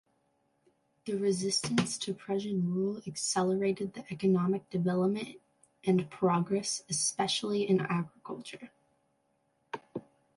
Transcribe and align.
The 1.05 1.13
resistance 1.13 1.95
to 1.99 2.15
Prussian 2.15 2.73
rule 2.73 3.03
accelerated 3.05 3.93
the 3.93 4.03
economic 4.11 4.67
development 4.71 5.35
and 5.85 6.09
progress, 6.09 6.81
especially 6.89 7.69
in 7.69 7.81
agriculture. 7.81 8.71